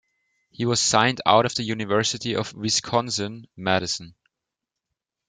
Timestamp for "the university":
1.53-2.35